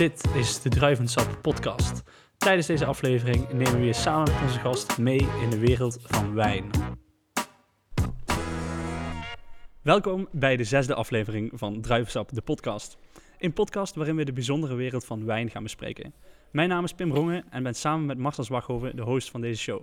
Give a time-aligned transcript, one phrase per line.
[0.00, 2.02] Dit is de Druivensap podcast.
[2.36, 6.34] Tijdens deze aflevering nemen we je samen met onze gast mee in de wereld van
[6.34, 6.70] wijn.
[9.82, 12.98] Welkom bij de zesde aflevering van Druivensap, de podcast.
[13.38, 16.14] Een podcast waarin we de bijzondere wereld van wijn gaan bespreken.
[16.50, 19.60] Mijn naam is Pim Rongen en ben samen met Marcel Zwaghoven de host van deze
[19.60, 19.82] show.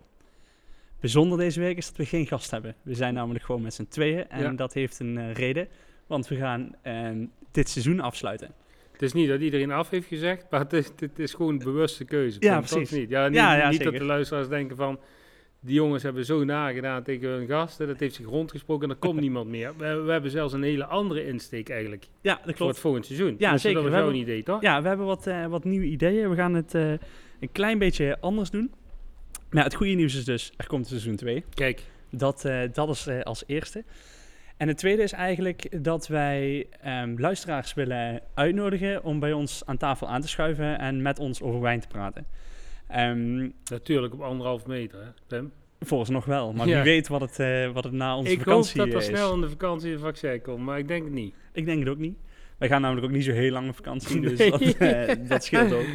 [0.99, 2.75] Bijzonder deze week is dat we geen gast hebben.
[2.81, 4.51] We zijn namelijk gewoon met z'n tweeën en Ja.
[4.51, 5.67] dat heeft een eh, reden,
[6.07, 8.65] want we gaan ehm, dit seizoen afsluiten.
[8.97, 11.59] Het is niet dat iedereen af heeft gezegd, maar het is, het is gewoon een
[11.63, 12.37] bewuste keuze.
[12.39, 12.91] Ja, precies.
[12.91, 14.99] Niet, ja, niet, Ja, ja, niet dat de luisteraars denken van...
[15.59, 17.87] Die jongens hebben zo nagedaan tegen hun gasten.
[17.87, 19.73] Dat heeft zich rondgesproken en er komt niemand meer.
[19.77, 22.05] We, we hebben zelfs een hele andere insteek eigenlijk.
[22.21, 22.71] Ja, dat Voor klopt.
[22.71, 23.35] het volgend seizoen.
[23.37, 23.81] Ja, Dus zeker.
[23.81, 24.61] Dat We hebben- idee, toch?
[24.61, 26.29] Ja, we hebben wat, eh, wat nieuwe ideeën.
[26.29, 26.89] We gaan het eh,
[27.39, 28.71] een klein beetje anders doen.
[29.49, 31.43] Maar het goede nieuws is dus, er komt seizoen 2.
[31.53, 33.83] Kijk, Dat, eh, dat is als eerste.
[34.57, 39.77] En het tweede is eigenlijk dat wij ehm, luisteraars willen uitnodigen om bij ons aan
[39.77, 42.25] tafel aan te schuiven en met ons over wijn te praten.
[42.87, 45.51] Ehm natuurlijk op anderhalf meter, hè, Pim.
[46.07, 46.73] nog wel, maar Ja.
[46.75, 48.99] wie weet wat het, eh, wat het na onze Ik hoop vakantie dat er eh,
[48.99, 49.05] is.
[49.05, 51.33] snel in de vakantie een vaccin komt, maar ik denk het niet.
[51.51, 52.17] Ik denk het ook niet.
[52.57, 54.75] Wij gaan namelijk ook niet zo heel lang op vakantie, dus dat,
[55.29, 55.85] dat scheelt ook.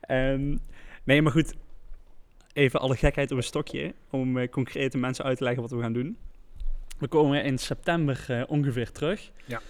[0.00, 0.56] Ehm,
[1.04, 1.54] nee, maar goed.
[2.52, 5.92] Even alle gekheid op een stokje om concrete mensen uit te leggen wat we gaan
[5.92, 6.16] doen.
[6.98, 9.30] We komen in september eh, ongeveer terug.
[9.44, 9.60] Ja.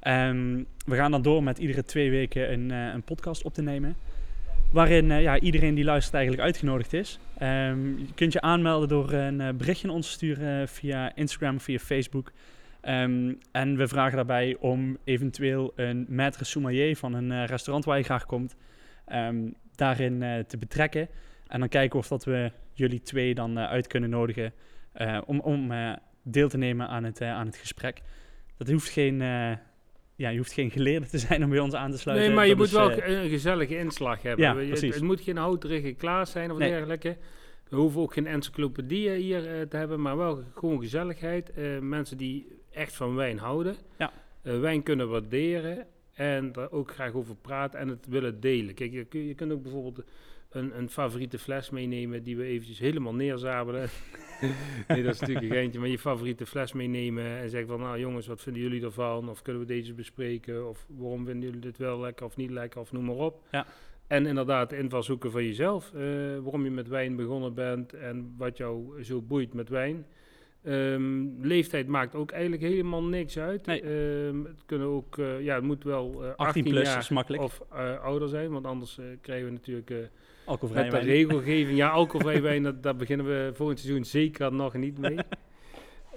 [0.00, 3.62] Ehm, we gaan dan door met iedere twee weken een, eh, een podcast op te
[3.62, 3.96] nemen.
[4.72, 7.18] Waarin eh, ja, iedereen die luistert eigenlijk uitgenodigd is.
[7.38, 11.78] Ehm, je kunt je aanmelden door een berichtje ons te sturen via Instagram of via
[11.78, 12.32] Facebook.
[12.80, 18.04] Ehm, en we vragen daarbij om eventueel een maître sommelier van een restaurant waar je
[18.04, 18.56] graag komt,
[19.74, 21.08] daarin te betrekken.
[21.46, 24.52] En dan kijken of dat we jullie twee dan uit kunnen nodigen
[25.26, 25.72] om, om
[26.32, 28.02] deel te nemen aan het, eh, aan het gesprek.
[28.56, 29.52] Dat hoeft geen, eh,
[30.16, 32.26] ja, je hoeft geen geleerde te zijn om bij ons aan te sluiten.
[32.26, 34.44] Nee, maar je Dat moet is, wel eh, een gezellige inslag hebben.
[34.44, 34.94] ja, het, precies.
[34.94, 36.70] het moet geen houterige klaas zijn of Nee.
[36.70, 37.16] dergelijke.
[37.68, 41.52] We hoeven ook geen encyclopedieën hier te hebben, maar wel gewoon gezelligheid.
[41.80, 43.76] Mensen die echt van wijn houden.
[43.98, 44.12] Ja.
[44.42, 48.74] Wijn kunnen waarderen en er ook graag over praten en het willen delen.
[48.74, 50.04] Kijk, je, je kunt ook bijvoorbeeld
[50.56, 53.88] een, een favoriete fles meenemen die we eventjes helemaal neerzabelen.
[54.88, 57.98] nee, dat is natuurlijk een geintje, maar je favoriete fles meenemen en zeggen van, nou
[57.98, 59.28] jongens, wat vinden jullie ervan?
[59.28, 60.68] Of kunnen we deze bespreken?
[60.68, 62.80] Of waarom vinden jullie dit wel lekker of niet lekker?
[62.80, 63.42] Of noem maar op.
[63.50, 63.66] Ja.
[64.06, 65.92] En inderdaad, de invalshoeken van jezelf.
[65.94, 66.00] eh,
[66.42, 70.06] waarom je met wijn begonnen bent en wat jou zo boeit met wijn.
[70.66, 73.66] Ehm, leeftijd maakt ook eigenlijk helemaal niks uit.
[73.66, 73.80] Nee.
[73.82, 77.08] Ehm, het kunnen ook, eh, ja, het moet wel eh, 18, 18 plus jaar is
[77.08, 77.42] makkelijk.
[77.42, 79.92] of eh, ouder zijn, want anders krijgen we natuurlijk
[80.44, 81.10] Alcoholvrij met de wijn.
[81.18, 81.76] regelgeving.
[81.76, 85.16] Ja, alcoholvrij wijn, dat, daar beginnen we volgend seizoen zeker nog niet mee.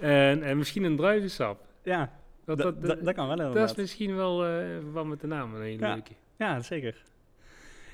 [0.00, 1.60] en, en misschien een druivensap.
[1.82, 2.12] Ja,
[2.44, 3.70] Dat, dat, dat, dat, dat kan wel dat inderdaad.
[3.70, 4.44] is misschien wel
[4.92, 5.92] wat met de naam een hele Ja.
[5.92, 6.12] leuke.
[6.38, 7.02] Ja, zeker.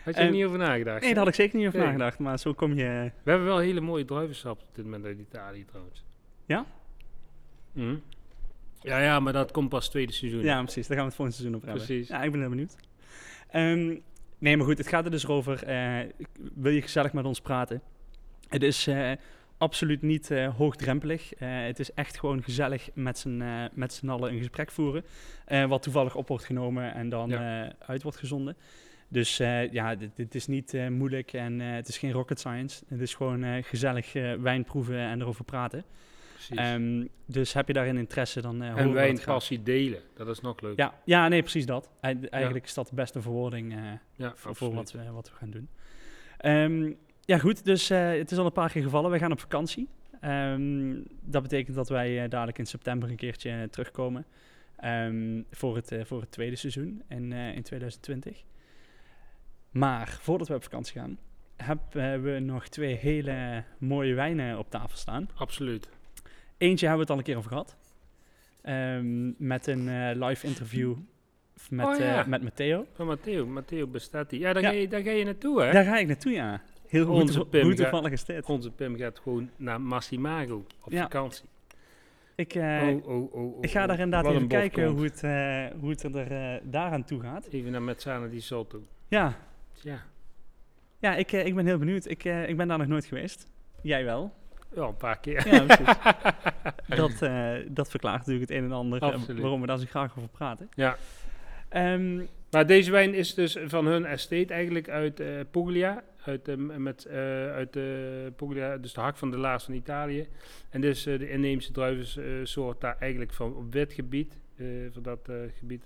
[0.05, 1.00] Had je er niet over nagedacht?
[1.00, 1.87] Nee, daar had ik zeker niet over Nee.
[1.89, 3.11] nagedacht, maar zo kom je...
[3.22, 6.05] We hebben wel hele mooie druivensap op dit moment uit Italië trouwens.
[6.47, 6.67] Ja?
[7.73, 7.95] Mhm.
[8.83, 10.43] Ja, ja, maar dat komt pas tweede seizoen.
[10.43, 10.87] Ja, precies.
[10.87, 11.87] Daar gaan we het volgende seizoen over hebben.
[11.87, 12.09] Precies.
[12.09, 12.77] Ja, ik ben heel benieuwd.
[13.51, 13.97] Ehm,
[14.39, 15.62] nee, maar goed, het gaat er dus over.
[15.65, 15.99] eh,
[16.55, 17.83] wil je gezellig met ons praten?
[18.49, 19.12] Het is eh,
[19.59, 21.34] absoluut niet eh, hoogdrempelig.
[21.34, 25.05] Eh, het is echt gewoon gezellig met z'n eh, met z'n allen een gesprek voeren.
[25.69, 28.57] wat toevallig op wordt genomen en dan eh, uit wordt gezonden.
[29.09, 32.39] Dus eh, ja, dit, dit is niet eh, moeilijk en eh, het is geen rocket
[32.39, 32.84] science.
[32.89, 35.84] Het is gewoon eh, gezellig eh, wijn proeven en erover praten.
[36.47, 36.65] Precies.
[36.73, 38.95] Ehm, dus heb je daarin interesse, dan horen en dat graag.
[39.05, 40.77] wijnpassie delen, dat is nog leuk.
[40.77, 41.91] Ja, ja, nee, precies dat.
[42.01, 43.79] Eig- Eigenlijk is dat de beste verwoording eh,
[44.15, 45.69] ja voor, wat, we, wat we gaan doen.
[46.39, 47.65] Ehm, ja, goed.
[47.65, 49.11] Dus eh, het is al een paar keer gevallen.
[49.11, 49.89] Wij gaan op vakantie.
[50.21, 54.25] Ehm, dat betekent dat wij dadelijk in september een keertje terugkomen.
[55.51, 58.43] voor, het, voor het tweede seizoen in, in 2020.
[59.71, 61.19] Maar voordat we op vakantie gaan,
[61.57, 65.28] hebben we nog twee hele mooie wijnen op tafel staan.
[65.34, 65.89] Absoluut.
[66.59, 67.77] Eentje hebben we het al een keer over gehad.
[68.62, 70.94] Ehm, met een eh, live interview
[71.71, 72.21] met, Oh, ja.
[72.21, 72.87] eh, met Matteo.
[72.94, 74.41] Van Matteo, Matteo bestaat die.
[74.41, 74.69] Ja, daar, Ja.
[74.69, 75.72] Ga je, daar ga je naartoe, hè?
[75.72, 76.63] Daar ga ik naartoe, ja.
[76.86, 78.45] Heel goed, Onze hoe Pim toevallig is dit.
[78.47, 81.03] Onze Pim gaat gewoon naar Massimago op Ja.
[81.03, 81.45] vakantie.
[82.34, 84.03] Ik, eh, oh, oh, oh, oh, ik ga daar oh.
[84.03, 85.21] inderdaad even kijken hoe het,
[85.80, 87.47] hoe het er daaraan toe gaat.
[87.51, 88.83] Even naar Mezzana di Sotto.
[89.09, 89.36] Ja,
[89.83, 90.03] Ja.
[90.98, 92.07] ja ik, ik ben heel benieuwd.
[92.07, 93.47] Ik, ik ben daar nog nooit geweest.
[93.83, 94.33] Jij wel?
[94.74, 95.48] Ja, een paar keer.
[95.48, 95.97] Ja, precies.
[97.03, 99.41] dat, eh, dat verklaart natuurlijk het een en ander eh, Absoluut.
[99.41, 100.68] waarom we daar zo graag over praten.
[100.74, 100.97] Ja.
[101.68, 106.03] Ehm, Maar deze wijn is dus van hun estate eigenlijk uit eh Puglia.
[106.24, 107.09] Uit, met,
[107.53, 107.83] uit eh,
[108.36, 110.28] Puglia, dus de hak van de laars van Italië.
[110.71, 114.39] En dus de inheemse druivensoort daar eigenlijk van op wit gebied.
[114.92, 115.28] van dat
[115.59, 115.84] gebied.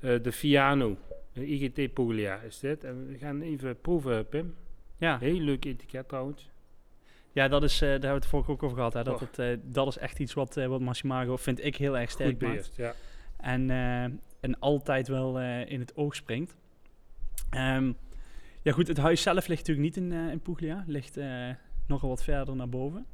[0.00, 0.96] de Fiano,
[1.32, 2.84] de IGT Puglia is dit.
[2.84, 4.54] En we gaan even proeven, Pim.
[4.96, 6.50] Ja, Heel leuk etiket trouwens.
[7.32, 8.92] Ja dat is, eh, daar hebben we het vorige ook over gehad.
[8.92, 9.20] Hè, dat, Och.
[9.20, 12.38] het, eh, dat is echt iets wat, eh, wat Massimago, vind ik, heel erg sterk
[12.38, 12.92] beheerst, ja.
[13.36, 13.70] En,
[14.40, 16.56] en altijd wel in het oog springt.
[17.50, 17.92] Ehm,
[18.62, 20.84] ja goed, het huis zelf ligt natuurlijk niet in, in Puglia.
[20.86, 21.18] Ligt
[21.86, 23.06] nogal wat verder naar boven.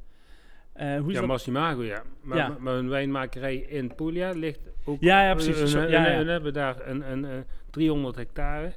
[0.73, 1.25] Hoe Ja, dat?
[1.25, 2.03] Massimago, ja.
[2.21, 2.57] Maar, Ja.
[2.59, 4.97] maar- een wijnmakerij in Puglia ligt ook...
[5.01, 5.71] Ja, ja, precies.
[5.71, 6.23] Ja, ja.
[6.23, 7.37] we hebben daar een, een, eh,
[7.69, 8.73] 300 hectare.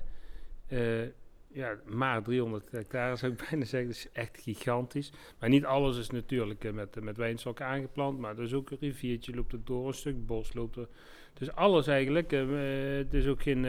[1.53, 3.89] Ja, maar 300 hectare zou ik bijna zeggen.
[3.89, 5.13] Dat is echt gigantisch.
[5.39, 8.19] Maar niet alles is natuurlijk eh, met, met wijnstokken aangeplant.
[8.19, 10.89] Maar er is ook een riviertje loopt er door, een stuk bos loopt er.
[11.39, 12.33] Dus alles eigenlijk.
[12.33, 12.49] eh, eh,
[12.99, 13.61] het is ook geen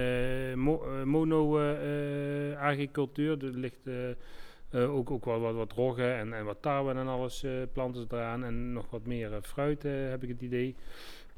[0.59, 3.43] mo- eh, mono-agricultuur.
[3.43, 3.89] er ligt...
[4.73, 8.43] ook, ook wel wat, wat roggen en, en wat tarwe en alles planten ze eraan.
[8.43, 10.75] En nog wat meer fruit heb ik het idee.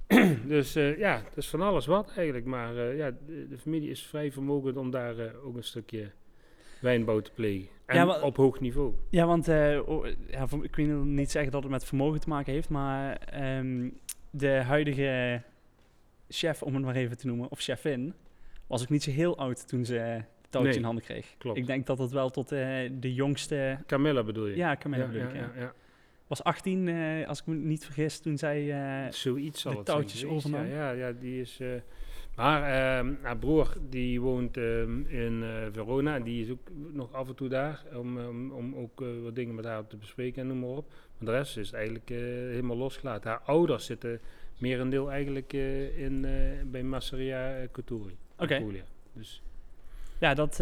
[0.47, 2.45] dus ja, het is van alles wat eigenlijk.
[2.45, 6.11] Maar ja, de, familie is vrij vermogend om daar ook een stukje
[6.81, 7.69] wijnbouw te plegen.
[7.85, 8.93] En Ja, op hoog niveau.
[9.09, 12.53] Ja, want eh, oh, ja, ik wil niet zeggen dat het met vermogen te maken
[12.53, 13.89] heeft, maar ehm,
[14.29, 15.41] de huidige
[16.29, 18.13] chef, om het maar even te noemen, of chefin,
[18.67, 21.35] was ook niet zo heel oud toen ze het touwtje Nee, in handen kreeg.
[21.37, 21.57] klopt.
[21.57, 24.55] Ik denk dat het wel tot eh, de jongste, Camilla bedoel je?
[24.55, 25.73] ja, Camilla ja, bedoel ja, ik, ja.
[26.27, 28.75] was 18, eh, als ik me niet vergis, toen zij...
[29.11, 30.65] Zoiets de touwtjes overnam.
[30.65, 31.59] Ja, ja, ja, die is...
[32.35, 36.15] maar ehm, haar broer, die woont ehm, in eh, Verona.
[36.15, 37.83] En die is ook nog af en toe daar.
[37.93, 40.89] Om, om, om ook eh, wat dingen met haar te bespreken en noem maar op.
[40.89, 43.29] Maar de rest is eigenlijk eh, helemaal losgelaten.
[43.29, 44.19] Haar ouders zitten
[44.57, 45.53] merendeel eigenlijk
[45.95, 46.25] in,
[46.71, 48.17] bij Masseria Couturi.
[48.37, 48.65] Oké.
[49.13, 49.41] Dus
[50.19, 50.57] ja, dat,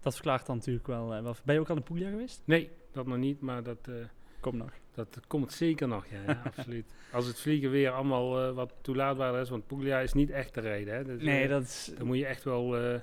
[0.00, 1.34] dat verklaart dan natuurlijk wel.
[1.44, 2.42] Ben je ook al in Puglia geweest?
[2.44, 3.40] nee, dat nog niet.
[3.40, 3.94] Maar dat, eh,
[4.40, 4.72] Kom nog.
[4.94, 6.04] Dat komt zeker nog.
[6.06, 6.84] Ja, ja absoluut.
[7.12, 9.48] Als het vliegen weer allemaal eh, wat toelaatbaar is.
[9.50, 10.94] Want Puglia is niet echt te rijden.
[10.94, 11.04] Hè.
[11.04, 11.92] Dus, Nee, eh, dat is...
[11.98, 12.76] Dan moet je echt wel...
[12.76, 13.00] eh,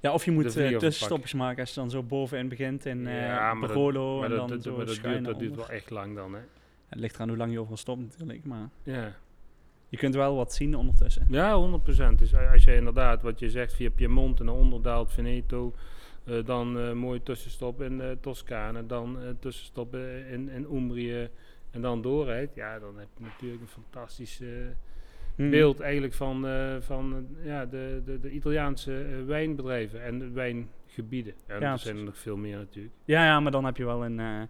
[0.00, 3.58] Ja, of je moet vlieger tussenstopjes maken als je dan zo bovenin begint in Ja,
[3.58, 6.40] Barolo en dan dat, zo maar dat, duurt, dat duurt wel echt lang dan, hè?
[6.88, 9.14] Het ligt eraan hoe lang je overal stopt natuurlijk, maar Ja,
[9.88, 11.26] je kunt wel wat zien ondertussen.
[11.28, 11.78] ja
[12.12, 12.14] 100%.
[12.16, 15.74] Dus als je inderdaad, wat je zegt, via Piemonte naar onder daalt, Veneto,
[16.44, 21.28] dan eh mooi tussenstop in uh, Toscane, dan eh, tussenstop eh, in, in Umbrië
[21.70, 24.48] en dan doorrijdt, ja, dan heb je natuurlijk een fantastisch eh,
[25.36, 25.50] Hmm.
[25.50, 30.30] beeld eigenlijk van, eh, van eh, ja, de, de, de Italiaanse eh, wijnbedrijven en de
[30.30, 31.34] wijngebieden.
[31.48, 32.94] Ja, Ja, er zijn er nog veel meer natuurlijk.
[33.04, 34.42] Ja, ja, maar dan heb je wel een, eh,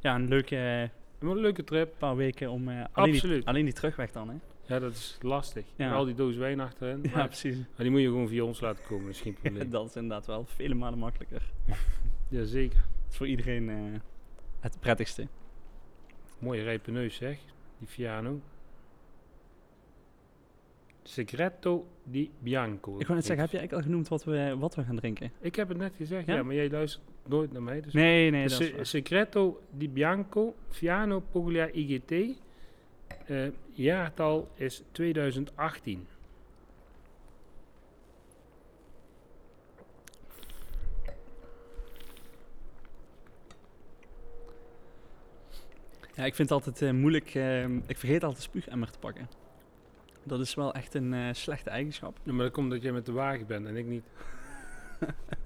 [0.00, 0.80] ja, een leuke eh,
[1.28, 1.94] een leuke trip.
[1.98, 2.68] paar weken om...
[2.68, 3.44] eh, alleen, die, Absoluut.
[3.44, 4.34] alleen die terugweg dan, hè?
[4.66, 5.64] Ja, dat is lastig.
[5.76, 5.92] Ja.
[5.94, 7.00] Al die doos wijn achterin.
[7.10, 7.56] Ja, Maar, precies.
[7.56, 9.70] maar die moet je gewoon via ons laten komen, dat is geen probleem.
[9.70, 11.42] dat is inderdaad wel vele malen makkelijker.
[12.28, 12.78] Jazeker.
[13.02, 13.76] Dat is voor iedereen eh,
[14.60, 15.26] het prettigste.
[16.38, 17.38] Mooie rijpe neus zeg,
[17.78, 18.40] die Fiano.
[21.02, 22.98] Segreto di Bianco.
[22.98, 25.30] Ik wou net zeggen, heb je eigenlijk al genoemd wat we, wat we gaan drinken?
[25.40, 26.42] Ik heb het net gezegd, ja, Ja?
[26.42, 27.80] maar jij luistert nooit naar mij.
[27.80, 28.86] Dus Nee, nee, dat Se- is waar.
[28.86, 32.12] Segreto di Bianco, Fiano Puglia IGT.
[33.26, 36.06] Eh, jaartal is 2018.
[46.14, 47.34] Ja, ik vind het altijd eh, moeilijk.
[47.34, 49.28] eh, ik vergeet altijd de spuugemmer te pakken.
[50.22, 52.18] Dat is wel echt een eh, slechte eigenschap.
[52.22, 54.04] Ja, maar dat komt dat jij met de wagen bent en ik niet.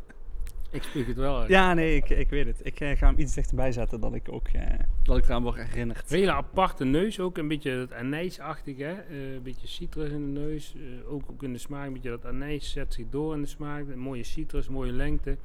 [0.70, 1.48] ik spreek het wel uit.
[1.48, 2.60] Ja, nee, ik, ik weet het.
[2.62, 4.62] Ik eh, ga hem iets dichterbij zetten dat ik ook eh,
[5.02, 6.10] dat ik eraan word herinnerd.
[6.10, 8.92] Een hele aparte neus ook, een beetje dat anijsachtige, hè?
[8.94, 12.10] Eh, een beetje citrus in de neus, eh, ook, ook in de smaak, een beetje
[12.10, 15.36] dat anijs zet zich door in de smaak, een mooie citrus, mooie lengte,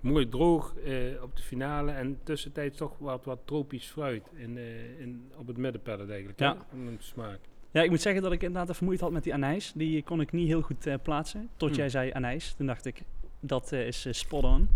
[0.00, 5.00] mooi droog eh, op de finale en tussentijds toch wat, wat tropisch fruit in, eh,
[5.00, 6.44] in, op het middenpellet eigenlijk, hè?
[6.46, 6.56] Ja.
[6.72, 7.38] in de smaak.
[7.70, 9.72] Ja, ik moet zeggen dat ik inderdaad even moeite had met die anijs.
[9.74, 11.48] Die kon ik niet heel goed eh, plaatsen.
[11.56, 11.76] Tot Hm.
[11.76, 12.54] jij zei anijs.
[12.54, 13.02] Toen dacht ik,
[13.46, 14.68] dat eh, is eh, spot on.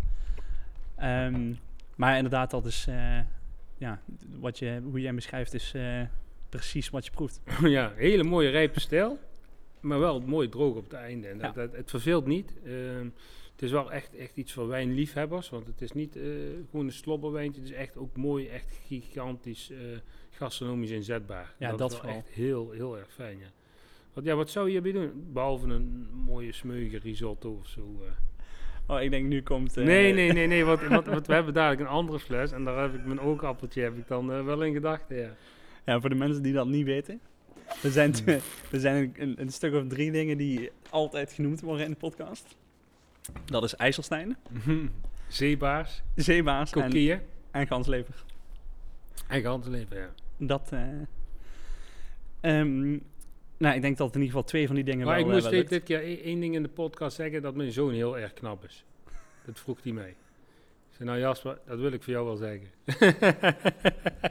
[0.97, 1.53] Ehm,
[1.97, 2.87] maar inderdaad, dat is...
[2.89, 3.19] eh,
[3.79, 4.01] ja,
[4.41, 5.75] wat je, hoe jij hem beschrijft is
[6.49, 7.41] precies wat je proeft.
[7.63, 9.19] ja, hele mooie rijpe stijl,
[9.81, 11.29] maar wel mooi droog op het einde.
[11.29, 11.61] En dat, Ja.
[11.67, 12.53] dat- het verveelt niet.
[12.65, 13.09] Ehm,
[13.53, 16.13] het is wel echt, echt iets voor wijnliefhebbers, want het is niet
[16.71, 17.61] gewoon een slobberwijntje.
[17.61, 19.71] Het is echt ook mooi, echt gigantisch
[20.31, 21.55] gastronomisch inzetbaar.
[21.59, 23.47] Ja, dat, dat is wel echt heel, heel erg fijn, ja.
[24.13, 25.29] Want ja, wat zou je hierbij doen?
[25.33, 28.03] Behalve een mooie smeuige risotto of zo.
[28.05, 28.11] eh.
[28.91, 29.77] Oh, ik denk nu komt...
[29.77, 30.65] eh, Nee, nee, nee, nee.
[30.65, 33.83] Want, want, want we hebben dadelijk een andere fles en daar heb ik mijn oogappeltje
[33.83, 35.31] heb ik dan eh, wel in gedachten, ja.
[35.85, 37.21] Ja, voor de mensen die dat niet weten.
[37.83, 38.41] Er zijn, twee-
[38.73, 42.57] er zijn een, een stuk of drie dingen die altijd genoemd worden in de podcast.
[43.45, 44.37] Dat is IJsselstein,
[45.27, 48.25] Zeebaars, zeebaas en, kokieën en ganslever.
[49.29, 50.09] en ganzenleven, ja.
[50.37, 50.71] Dat.
[50.73, 50.81] eh,
[52.41, 52.99] ehm,
[53.59, 55.33] Nou, ik denk dat in ieder geval twee van die dingen Maar wel ik eh,
[55.35, 58.19] moest wel dit, keer e- één ding in de podcast zeggen, dat mijn zoon heel
[58.19, 58.85] erg knap is.
[59.45, 60.09] Dat vroeg hij mij.
[60.09, 60.17] Ik
[60.97, 62.69] zei, nou Jasper, dat wil ik voor jou wel zeggen.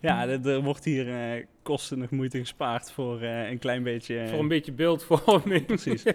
[0.00, 4.18] Ja, er, wordt hier eh, kosten nog moeite gespaard voor eh, een klein beetje...
[4.18, 5.66] eh, voor een beetje beeldvorming.
[5.76, 6.04] Precies.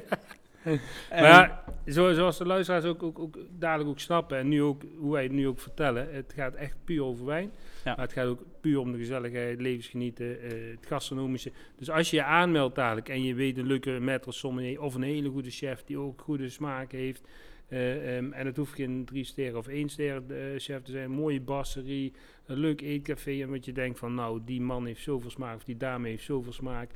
[0.65, 0.79] maar
[1.09, 4.81] En- ja, zo, zoals de luisteraars ook, ook, ook dadelijk ook snappen en nu ook,
[4.97, 7.51] hoe wij het nu ook vertellen, het gaat echt puur over wijn.
[7.83, 7.95] Ja.
[7.95, 11.51] Maar het gaat ook puur om de gezelligheid, levensgenieten, eh, het gastronomische.
[11.77, 15.01] Dus als je je aanmeldt dadelijk en je weet een leuke maître sommelier of een
[15.03, 17.27] hele goede chef die ook goede smaak heeft.
[17.67, 21.03] eh, ehm, en het hoeft geen drie sterren of één sterren eh, chef te zijn.
[21.03, 22.13] Een mooie brasserie,
[22.45, 23.41] een leuk eetcafé.
[23.41, 26.23] En wat je denkt van nou, die man heeft zoveel smaak of die dame heeft
[26.23, 26.89] zoveel smaak.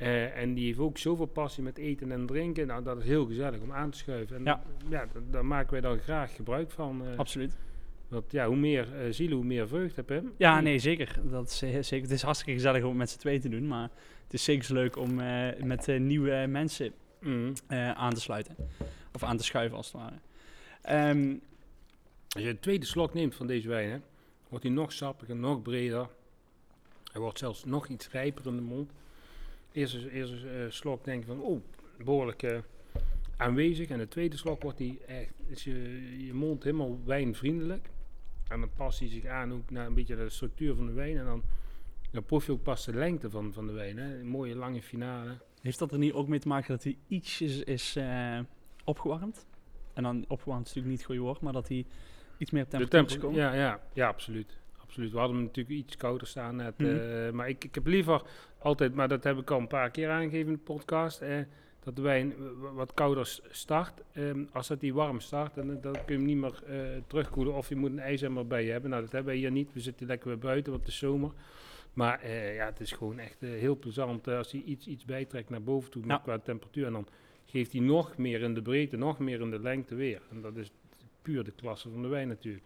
[0.00, 2.66] Eh, en die heeft ook zoveel passie met eten en drinken.
[2.66, 4.36] Nou, dat is heel gezellig om aan te schuiven.
[4.36, 4.62] En Ja.
[4.88, 7.02] ja, da- daar maken wij dan graag gebruik van.
[7.06, 7.56] eh, Absoluut.
[8.08, 10.22] want ja, hoe meer eh zielen, hoe meer vreugd heb je.
[10.36, 11.18] Ja, nee, zeker.
[11.22, 12.00] Dat is, zeker.
[12.02, 13.90] Het is hartstikke gezellig om het met z'n tweeën te doen, maar
[14.24, 15.14] het is zeker leuk om
[15.64, 17.52] met nieuwe mensen Mm.
[17.66, 18.56] eh, aan te sluiten.
[19.14, 20.14] Of aan te schuiven, als het ware.
[20.82, 21.34] Ehm,
[22.34, 23.98] Als je een tweede slok neemt van deze wijn, hè,
[24.48, 26.08] wordt hij nog sappiger, nog breder.
[27.12, 28.90] Hij wordt zelfs nog iets rijper in de mond.
[29.72, 31.60] Eerste, eerste eh, slok denk je van, oh,
[32.04, 32.58] behoorlijk eh,
[33.36, 33.88] aanwezig.
[33.88, 37.88] En de tweede slok wordt hij echt, is je, je mond helemaal wijnvriendelijk.
[38.48, 41.18] En dan past hij zich aan ook naar een beetje de structuur van de wijn.
[41.18, 41.42] En dan,
[42.10, 43.96] dan proef je ook pas de lengte van, van de wijn.
[43.98, 44.18] Hè.
[44.18, 45.38] Een mooie lange finale.
[45.60, 48.38] heeft dat er niet ook mee te maken dat hij ietsjes is eh,
[48.84, 49.46] opgewarmd?
[49.92, 51.86] En dan opgewarmd is natuurlijk niet het goede woord, maar dat hij
[52.38, 53.40] iets meer op temperatuur gekomen?
[53.40, 54.59] ja, ja, ja, absoluut.
[54.90, 55.12] Absoluut.
[55.12, 56.78] We hadden hem natuurlijk iets kouder staan net.
[56.78, 56.88] Mhm.
[56.90, 58.22] eh, maar ik, ik heb liever
[58.58, 61.38] altijd, maar dat heb ik al een paar keer aangegeven in de podcast, eh,
[61.80, 62.34] dat de wijn
[62.74, 64.02] wat kouder start.
[64.12, 67.54] Ehm, als dat die warm start, dan, dan kun je hem niet meer eh, terugkoelen.
[67.54, 68.90] Of je moet een ijzemmer bij je hebben.
[68.90, 69.72] Nou, dat hebben we hier niet.
[69.72, 71.30] We zitten lekker weer buiten, want het is zomer.
[71.92, 75.62] Maar ja, het is gewoon echt eh, heel plezant als hij iets, iets bijtrekt naar
[75.62, 76.18] boven toe Ja.
[76.18, 76.86] qua temperatuur.
[76.86, 77.06] En dan
[77.46, 80.20] geeft hij nog meer in de breedte, nog meer in de lengte weer.
[80.30, 80.70] En dat is
[81.22, 82.64] puur de klasse van de wijn natuurlijk.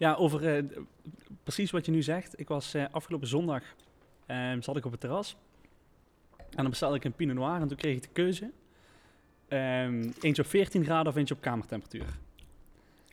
[0.00, 0.64] Ja, over eh,
[1.42, 2.40] precies wat je nu zegt.
[2.40, 3.62] Ik was eh, afgelopen zondag,
[4.26, 5.36] ehm, zat ik op het terras.
[6.36, 8.50] En dan bestelde ik een Pinot Noir en toen kreeg ik de keuze.
[9.48, 12.06] ehm, eentje op 14 graden of eentje op kamertemperatuur.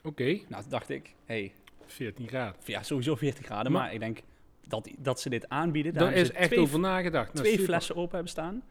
[0.04, 1.52] Oké, Nou, toen dacht ik, hey,
[1.86, 2.56] 14 graden.
[2.66, 3.72] ja, sowieso 14 graden.
[3.72, 4.20] Maar- Maar, ik denk
[4.68, 5.94] dat, dat ze dit aanbieden.
[5.94, 7.28] Daar is echt twee, over nagedacht.
[7.34, 7.66] Nou, twee super.
[7.68, 8.64] flessen open hebben staan.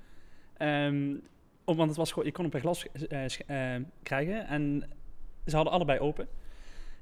[0.57, 1.15] Ehm,
[1.65, 2.87] want het was gewoon, je kon hem per glas
[3.47, 4.47] eh, krijgen.
[4.47, 4.91] En
[5.47, 6.29] ze hadden allebei open.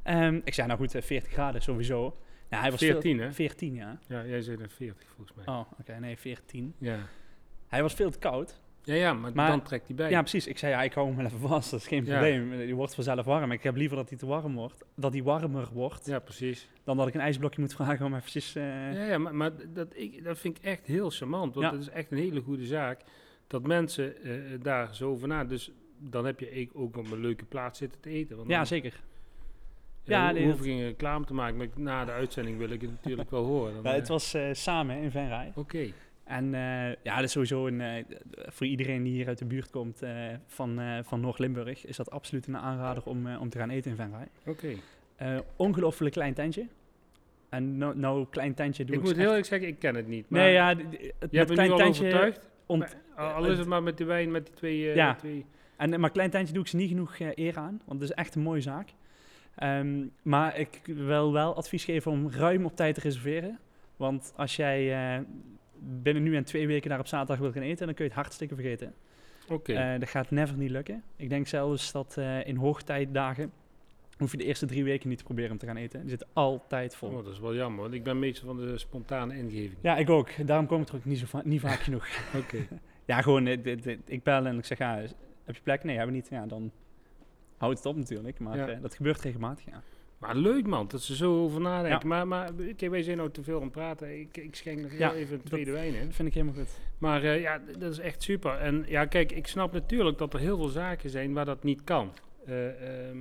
[0.04, 2.16] Ehm, ik zei, nou goed, eh, 40 graden sowieso.
[2.50, 3.32] Nou, hij was veel- 14 hè?
[3.32, 3.98] 14, ja.
[4.08, 5.54] Ja, jij zei dan 40 volgens mij.
[5.54, 6.74] Oh, oké, nee, 14.
[6.78, 6.98] Ja.
[7.68, 8.60] Hij was veel te koud.
[8.82, 10.10] Ja, ja, maar, Maar- dan trekt hij bij.
[10.10, 10.46] Ja, precies.
[10.46, 11.70] Ik zei, ja, ik hou hem even vast.
[11.70, 12.10] Dat is geen Ja.
[12.10, 12.50] probleem.
[12.56, 13.52] Die wordt vanzelf warm.
[13.52, 14.84] Ik heb liever dat hij te warm wordt.
[14.96, 16.06] Dat hij warmer wordt.
[16.06, 16.68] Ja, precies.
[16.84, 18.54] Dan dat ik een ijsblokje moet vragen om eventjes...
[18.54, 18.62] eh,
[18.94, 21.54] Ja, ja maar, maar dat, ik, dat vind ik echt heel charmant.
[21.54, 21.72] Want Ja.
[21.72, 23.00] dat is echt een hele goede zaak.
[23.46, 24.32] Dat mensen eh,
[24.62, 25.44] daar zo over na.
[25.44, 28.36] Dus dan heb je ook op een leuke plaats zitten te eten.
[28.36, 29.00] Want ja, zeker.
[30.04, 31.56] Ja, nee, hoef dat- ik geen reclame te maken.
[31.56, 33.74] Maar na de uitzending wil ik het natuurlijk wel horen.
[33.74, 35.52] Dan, Ja, het eh, was eh, samen in Venray.
[35.54, 35.86] Oké.
[36.24, 38.04] En eh, ja, dat is sowieso een,
[38.46, 40.02] voor iedereen die hier uit de buurt komt
[40.46, 44.28] van, van Noord-Limburg, is dat absoluut een aanrader om, om te gaan eten in Venray.
[44.46, 44.74] Oké.
[45.56, 46.66] Ongelooflijk klein tentje.
[47.48, 50.06] En nou, nou klein tentje doe Ik ik, moet heel eerlijk zeggen, ik ken het
[50.06, 50.28] niet.
[50.28, 52.04] Maar Nee, ja, het je hebt me nu klein al tentje...
[52.04, 52.48] overtuigd.
[52.66, 54.78] ont- al is het maar met de wijn, met die twee...
[54.94, 55.14] Ja.
[55.14, 55.44] twee
[55.76, 58.34] En, maar klein tentje doe ik ze niet genoeg eer aan, want het is echt
[58.34, 58.88] een mooie zaak.
[59.56, 63.58] Ehm, maar ik wil wel advies geven om ruim op tijd te reserveren.
[63.96, 65.20] Want als jij eh,
[65.78, 68.20] binnen nu en twee weken daar op zaterdag wil gaan eten, dan kun je het
[68.20, 68.94] hartstikke vergeten.
[69.48, 69.72] Oké.
[69.72, 71.02] Eh, dat gaat never niet lukken.
[71.16, 73.52] Ik denk zelfs dat eh, in hoogtijdagen
[74.18, 76.00] hoef je de eerste drie weken niet te proberen om te gaan eten.
[76.00, 77.08] Die zit altijd vol.
[77.08, 79.74] Oh, dat is wel jammer, want ik ben meestal van de spontane ingeving.
[79.80, 80.46] Ja, ik ook.
[80.46, 82.06] Daarom kom ik er ook niet, zo va- niet vaak genoeg.
[82.36, 82.56] Oké.
[83.06, 84.96] Ja, gewoon, ik bel en ik zeg, ja,
[85.44, 85.84] heb je plek?
[85.84, 86.30] Nee, hebben we niet.
[86.30, 86.70] Ja, dan
[87.64, 88.38] houdt het op natuurlijk.
[88.38, 88.68] Maar Ja.
[88.68, 89.82] eh, dat gebeurt regelmatig, ja.
[90.18, 92.08] Maar leuk man, dat ze zo over nadenken.
[92.08, 92.24] Ja.
[92.24, 94.20] Maar, maar kijk, wij zijn nou te veel aan het praten.
[94.20, 96.04] Ik, ik schenk nog Ja, heel even een tweede wijn in.
[96.06, 96.78] Dat vind ik helemaal goed.
[96.98, 98.52] Maar eh, ja, dat is echt super.
[98.58, 101.84] En ja, kijk, ik snap natuurlijk dat er heel veel zaken zijn waar dat niet
[101.84, 102.10] kan.
[102.46, 103.16] Eh, ehm,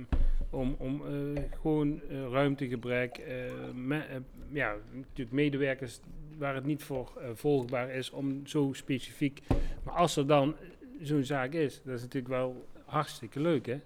[0.50, 3.34] om om eh, gewoon ruimtegebrek, eh,
[3.74, 4.22] me-
[4.52, 6.00] ja, natuurlijk medewerkers
[6.38, 9.40] waar het niet voor volgbaar is om zo specifiek.
[9.84, 10.54] Maar als er dan
[11.02, 13.78] zo'n zaak is, dat is natuurlijk wel hartstikke leuk, hè?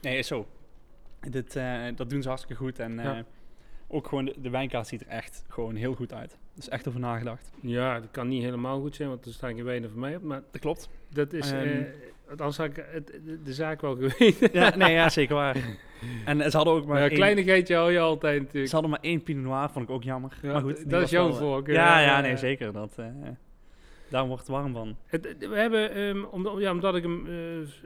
[0.00, 0.46] Nee, zo.
[1.30, 2.78] Dit, eh, dat doen ze hartstikke goed.
[2.78, 3.16] En Ja.
[3.16, 3.22] eh,
[3.88, 6.32] ook gewoon, de, de wijnkaart ziet er echt gewoon heel goed uit.
[6.32, 7.50] Er is echt over nagedacht.
[7.62, 10.22] Ja, dat kan niet helemaal goed zijn, want er staan geen wijnen voor mij op.
[10.22, 10.88] Maar Dat klopt.
[11.12, 11.52] dat is,
[12.28, 14.48] anders had ik het- de, de zaak wel geweten.
[14.60, 15.56] Ja, nee, ja, zeker waar.
[16.24, 18.72] En ze hadden ook maar een kleinigheidje hou je altijd ze natuurlijk.
[18.72, 20.38] hadden maar één Pinot Noir, vond ik ook jammer.
[20.42, 22.72] Ja, maar goed, dat is jouw voorkeur, Ja, ja, nee, zeker.
[22.72, 22.94] Dat,
[24.08, 24.96] daar wordt het warm van.
[25.38, 27.26] We hebben, ehm, omdat, ja, omdat ik hem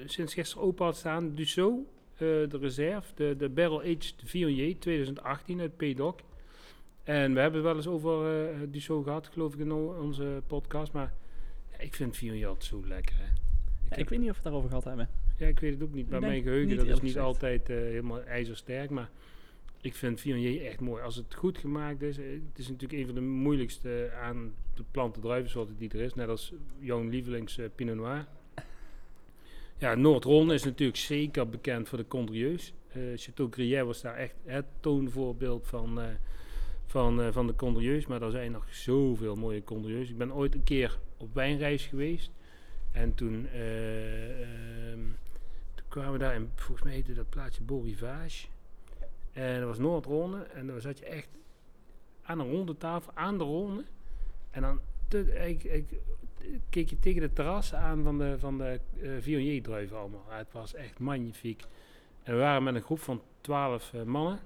[0.04, 1.78] sinds gisteren open had staan, Dussault,
[2.18, 6.14] de reserve, de, de Barrel Aged Viognier 2018 uit P-Doc.
[7.02, 10.92] En we hebben het wel eens over eh Dussault gehad, geloof ik, in onze podcast.
[10.92, 11.12] Maar
[11.73, 13.14] ja, ik vind Viognier altijd zo lekker.
[13.18, 13.25] Hè.
[13.90, 15.09] Ja, ik weet niet of we het daarover gehad hebben.
[15.37, 16.09] Ja, ik weet het ook niet.
[16.09, 17.25] Bij mijn geheugen, niet dat is niet gezegd.
[17.26, 18.90] altijd eh, helemaal ijzersterk.
[18.90, 19.11] Maar
[19.80, 21.02] ik vind Viognier echt mooi.
[21.02, 22.18] Als het goed gemaakt is.
[22.18, 26.14] eh, Het is natuurlijk een van de moeilijkste aan de planten druivensoorten die er is.
[26.14, 28.26] Net als jouw lievelings eh, Pinot Noir.
[29.85, 32.73] Ja, Noord-Ron is natuurlijk zeker bekend voor de Condrieus.
[32.93, 36.07] Eh Chateau Gruyère was daar echt het toonvoorbeeld van, eh,
[36.87, 38.07] van, eh, van de Condrieus.
[38.07, 40.11] Maar er zijn nog zoveel mooie Condrieus.
[40.11, 42.31] Ik ben ooit een keer op wijnreis geweest.
[42.93, 45.00] En toen, eh, ehm,
[45.75, 48.47] toen kwamen we daar, en volgens mij heette dat plaatsje Beau Rivage.
[49.33, 50.38] En dat was Noord-Ronde.
[50.38, 51.29] En dan zat je echt
[52.23, 53.85] aan een ronde tafel, aan de ronde.
[54.50, 54.81] En dan
[55.47, 55.91] ik, ik,
[56.71, 60.25] keek je tegen de terras aan van de, van de eh Viognier-druiven allemaal.
[60.29, 61.63] Ja, het was echt magnifiek.
[62.23, 64.39] En we waren met een groep van 12 eh, mannen.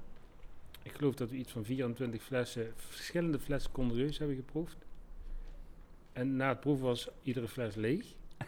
[0.82, 4.76] Ik geloof dat we iets van 24 flessen, verschillende flessen Condrieus hebben geproefd.
[6.12, 8.04] En na het proeven was iedere fles leeg.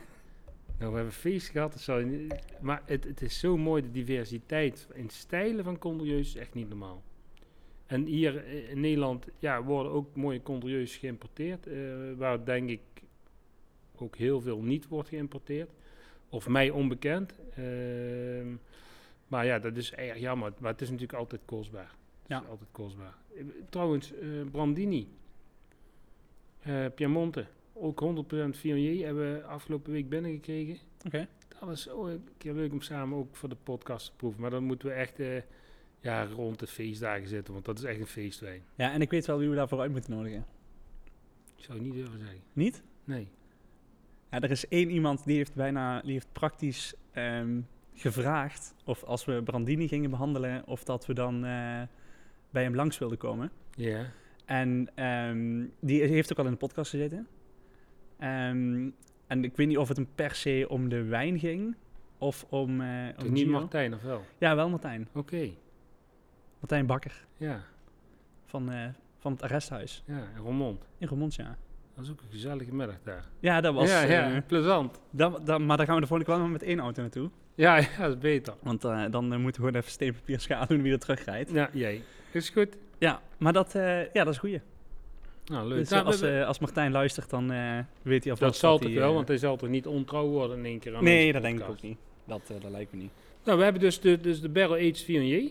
[0.78, 3.82] Nou, we hebben feest gehad, dat zou je niet- maar het, het is zo mooi,
[3.82, 7.02] de diversiteit in stijlen van Condrieus is echt niet normaal.
[7.86, 11.68] En hier eh, in Nederland ja, worden ook mooie Condrieus geïmporteerd,
[12.16, 12.80] waar denk ik
[14.00, 15.70] ook heel veel niet wordt geïmporteerd.
[16.28, 17.34] Of mij onbekend.
[17.56, 18.46] Ehm,
[19.28, 20.52] maar ja, dat is erg jammer.
[20.58, 21.94] Maar het is natuurlijk altijd kostbaar.
[22.22, 22.40] Het Ja.
[22.42, 23.14] is altijd kostbaar.
[23.36, 25.08] Eh, Trouwens, eh, Brandini.
[26.60, 27.46] eh Piemonte.
[27.72, 30.78] Ook 100% Viognier hebben we afgelopen week binnengekregen.
[31.06, 31.28] Oké.
[31.48, 34.40] Dat was ook een keer leuk om samen ook voor de podcast te proeven.
[34.40, 35.18] Maar dan moeten we echt
[36.00, 37.52] ja, rond de feestdagen zitten.
[37.52, 38.62] Want dat is echt een feestwijn.
[38.74, 40.46] Ja, en ik weet wel wie we daarvoor uit moeten nodigen.
[41.56, 42.40] Ik zou het niet durven zeggen.
[42.52, 42.82] Niet?
[43.04, 43.28] Nee.
[44.30, 47.60] Ja, er is één iemand die heeft bijna, die heeft praktisch ehm,
[47.94, 51.82] gevraagd of als we Brandini gingen behandelen, of dat we dan eh,
[52.50, 53.50] bij hem langs wilden komen.
[53.74, 54.04] Ja.
[54.44, 57.26] En ehm, die heeft ook al in de podcast gezeten.
[58.18, 58.90] Ehm,
[59.26, 61.76] en ik weet niet of het hem per se om de wijn ging
[62.18, 62.78] of om,
[63.16, 63.50] Toch om niet Gio.
[63.52, 64.22] Martijn of wel?
[64.38, 65.08] Ja, wel Martijn.
[65.14, 65.50] Oké.
[66.60, 67.62] Martijn Bakker Ja.
[68.44, 70.88] van, eh, van het arresthuis Ja, en Roermond.
[70.98, 71.58] in Roermond, ja.
[72.00, 73.24] Dat was ook een gezellige middag daar.
[73.40, 73.88] Ja, dat was...
[73.88, 75.00] ja, ja, eh, plezant.
[75.10, 77.30] dat, dat, maar daar gaan we de volgende keer wel met één auto naartoe.
[77.54, 78.54] Ja, ja, dat is beter.
[78.62, 81.50] Want eh, dan eh, moeten we gewoon even steen, papier, schaal doen wie er terugrijdt.
[81.50, 82.02] Ja, jij.
[82.32, 82.68] Is goed.
[82.98, 83.72] Ja, maar dat,
[84.12, 84.60] ja, dat is goeie.
[85.44, 85.78] Nou, leuk.
[85.78, 87.48] Dus, Nou, als, als Martijn luistert, dan
[88.02, 90.64] weet hij alvast dat zal toch wel, want hij zal toch niet ontrouw worden in
[90.64, 91.98] één keer aan Nee, dat denk ik ook niet.
[92.24, 93.10] Dat, dat lijkt me niet.
[93.44, 95.50] Nou, we hebben dus de, dus de Barrel Aged Viognier.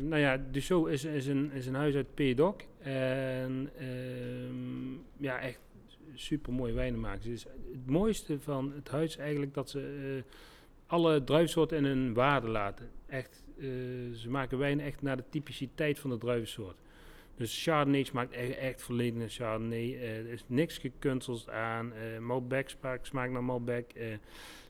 [0.00, 2.54] Nou ja, Dussault is, is, een, is een huis uit P-Doc.
[2.82, 5.60] En ehm, ja, echt
[6.14, 7.30] super mooie wijnen maken.
[7.30, 9.80] Dus het mooiste van het huis is eigenlijk dat ze
[10.16, 10.32] eh,
[10.86, 12.90] alle druivensoorten in hun waarde laten.
[13.06, 13.64] Echt, eh,
[14.14, 16.76] ze maken wijnen echt naar de typiciteit van de druivensoort.
[17.34, 18.88] Dus Chardonnay smaakt echt, echt
[19.26, 19.98] Chardonnay.
[20.00, 21.92] Er is niks gekunsteld aan.
[21.92, 23.92] Eh Malbec smaakt, naar Malbec.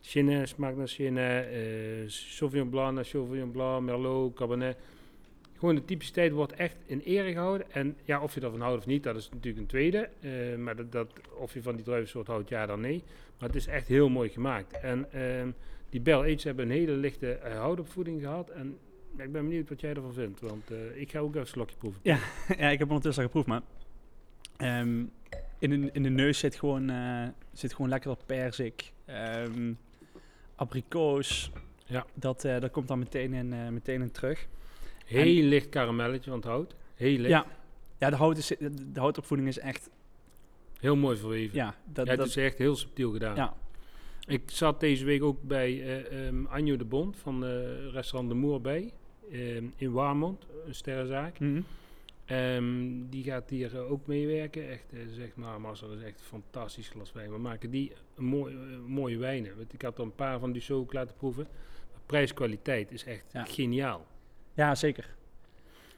[0.00, 2.10] Chenin smaakt naar Chenin.
[2.10, 3.82] Sauvignon Blanc naar Sauvignon Blanc.
[3.82, 4.76] Merlot, Cabernet.
[5.62, 7.72] Gewoon de typiciteit wordt echt in ere gehouden.
[7.72, 10.08] En ja, of je ervan houdt of niet, dat is natuurlijk een tweede.
[10.20, 13.02] Eh, maar dat, dat, of je van die druivensoort houdt, ja dan nee.
[13.38, 14.80] Maar het is echt heel mooi gemaakt.
[14.80, 15.50] En ehm,
[15.90, 18.50] die Bell Aged hebben een hele lichte eh, houtopvoeding gehad.
[18.50, 18.78] En
[19.16, 20.40] ja, ik ben benieuwd wat jij ervan vindt.
[20.40, 22.00] Want eh, ik ga ook even een slokje proeven.
[22.02, 22.18] ja,
[22.70, 23.62] ik heb ondertussen al geproefd, maar
[24.56, 25.04] ehm,
[25.58, 26.92] in, de, in de neus zit gewoon,
[27.52, 29.72] zit gewoon lekker wat perzik, ehm
[30.54, 31.50] abrikoos.
[31.84, 32.06] Ja.
[32.14, 34.48] Dat, dat komt dan meteen in, meteen in terug.
[35.06, 36.74] Heel licht karamelletje van het hout.
[36.94, 37.28] Heel licht.
[37.28, 37.46] Ja,
[37.98, 39.90] ja de, hout is, de, de houtopvoeding is echt,
[40.78, 41.56] Heel mooi verweven.
[41.56, 43.36] ja, dat, Ja, dat, is echt heel subtiel gedaan.
[43.36, 43.54] ja,
[44.26, 47.50] Ik zat deze week ook bij eh ehm, Anjo de Bond van eh,
[47.92, 48.92] restaurant De Moer bij.
[49.32, 51.38] ehm, in Warmond, een sterrenzaak.
[51.40, 51.60] Mhm.
[52.24, 54.68] Ehm, die gaat hier eh, ook meewerken.
[54.70, 54.84] Echt,
[55.16, 57.30] zeg maar, Marcel, dat is echt een fantastisch glas wijn.
[57.32, 58.54] We maken die mooi,
[58.86, 59.56] mooie wijnen.
[59.56, 61.46] Want ik had er een paar van die zo ook laten proeven.
[62.06, 63.44] Prijs-kwaliteit is echt Ja.
[63.44, 64.06] geniaal.
[64.54, 65.14] Ja, zeker.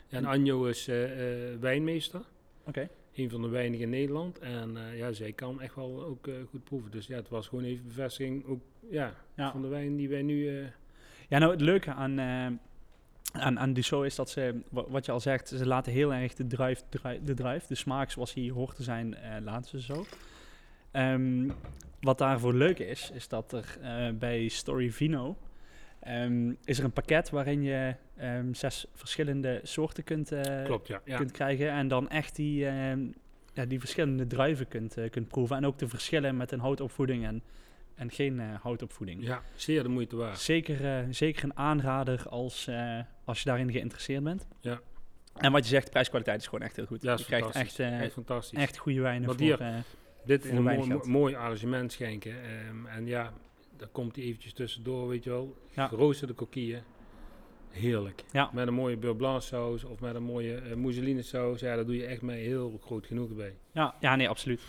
[0.08, 1.04] En Anjo is eh,
[1.52, 2.20] eh, wijnmeester.
[2.66, 2.88] Oké.
[3.14, 4.38] Een van de weinigen in Nederland.
[4.38, 6.90] En eh, ja, zij kan echt wel ook goed proeven.
[6.90, 9.50] Dus ja, het was gewoon even bevestiging ook, ja, Ja.
[9.52, 10.66] van de wijn die wij nu...
[11.28, 12.46] Ja, nou het leuke aan, eh
[13.32, 16.34] aan, aan Dussault is dat ze, wa- wat je al zegt, ze laten heel erg
[16.34, 19.80] de druif, druif- de druif, de smaak zoals die hoort te zijn, eh, laten ze
[19.80, 20.04] zo.
[20.90, 21.50] Ehm,
[22.00, 23.78] wat daarvoor leuk is, is dat er
[24.18, 25.36] bij Story Vino
[26.04, 31.00] ehm, is er een pakket waarin je ehm, zes verschillende soorten kunt, eh, Klopt, ja.
[31.04, 31.16] ja.
[31.16, 31.70] kunt krijgen.
[31.70, 33.06] En dan echt die, ehm,
[33.52, 35.56] ja, die verschillende druiven kunt, eh, kunt proeven.
[35.56, 37.42] En ook de verschillen met een houtopvoeding en,
[37.94, 39.24] en geen eh, houtopvoeding.
[39.26, 40.38] ja, zeer de moeite waard.
[40.38, 42.70] Zeker, zeker een aanrader als,
[43.24, 44.46] als je daarin geïnteresseerd bent.
[44.60, 44.80] Ja.
[45.34, 47.02] En wat je zegt, prijskwaliteit is gewoon echt heel goed.
[47.02, 48.58] Ja, is je krijgt echt, echt fantastisch.
[48.58, 49.46] echt goede wijnen Want voor...
[49.46, 49.84] hier-
[50.24, 52.34] Dit in een mooi, mooi arrangement schenken.
[52.88, 53.32] en ja,
[53.76, 55.56] daar komt hij eventjes tussendoor, weet je wel.
[55.74, 55.86] Ja.
[55.88, 56.82] Geroosterde kokieën.
[57.70, 58.24] Heerlijk.
[58.32, 58.50] Ja.
[58.52, 61.60] Met een mooie beurre blanc saus of met een mooie eh mousseline saus.
[61.60, 63.54] Ja, daar doe je echt mee heel groot genoegen bij.
[63.72, 64.60] ja, ja, nee, absoluut.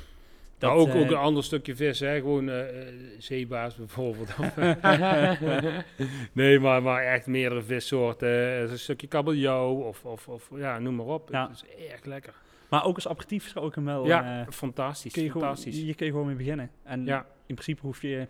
[0.59, 2.15] maar ook, eh, ook een ander stukje vis, hè.
[2.19, 4.35] Gewoon eh, eh, zeebaars bijvoorbeeld.
[6.33, 8.61] nee, maar, maar echt meerdere vissoorten.
[8.71, 11.29] Een stukje kabeljauw of, of, of ja, noem maar op.
[11.31, 11.47] Ja.
[11.47, 12.33] Het is erg lekker.
[12.69, 14.05] Maar ook als aperitief zou ik hem wel...
[14.05, 15.13] ja, fantastisch.
[15.13, 15.75] kun je gewoon, fantastisch.
[15.75, 16.71] hier kun je gewoon mee beginnen.
[16.83, 17.25] En Ja.
[17.45, 18.27] in principe hoef je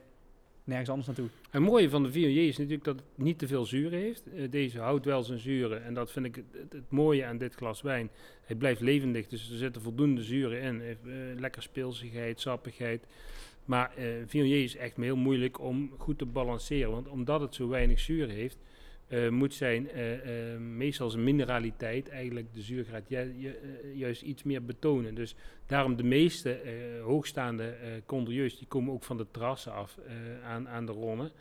[0.65, 1.30] nergens anders naartoe.
[1.49, 4.23] Het mooie van de Viognier is natuurlijk dat het niet te veel zuur heeft.
[4.34, 7.56] Eh, deze houdt wel zijn zuren en dat vind ik het, het, mooie aan dit
[7.56, 8.10] glas wijn.
[8.43, 10.82] Het blijft levendig, dus er zitten voldoende zuren in.
[10.82, 10.95] Eh,
[11.39, 13.06] lekker speelsigheid, sappigheid.
[13.65, 16.91] Maar eh Viognier is echt heel moeilijk om goed te balanceren.
[16.91, 18.58] Want omdat het zo weinig zuur heeft,
[19.08, 23.58] eh, moet zijn eh, eh, meestal zijn mineraliteit eigenlijk de zuurgraad ju- ju-
[23.94, 25.15] juist iets meer betonen.
[25.15, 26.60] Dus daarom de meeste
[27.04, 30.00] hoogstaande condrieux, die komen ook van de terrassen af
[30.44, 31.32] aan, aan de ronnen.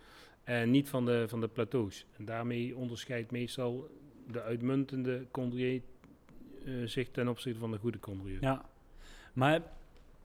[0.45, 2.07] En niet van de, van de plateaus.
[2.19, 3.91] En daarmee onderscheidt meestal
[4.31, 5.83] de uitmuntende condrieu
[6.85, 8.37] zich ten opzichte van de goede condrieu.
[8.41, 8.65] Ja.
[9.33, 9.63] Maar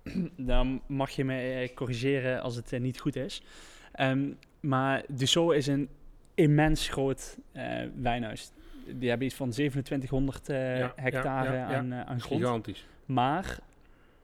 [0.38, 3.42] dan mag je eh, corrigeren als het niet goed is.
[3.92, 5.90] Ehm, maar Dussault is een
[6.44, 7.64] immens groot eh,
[8.02, 8.52] wijnhuis.
[8.96, 12.42] Die hebben iets van 2700 eh, Ja, hectare ja, aan, eh, aan grond.
[12.42, 12.88] Gigantisch.
[13.06, 13.60] Maar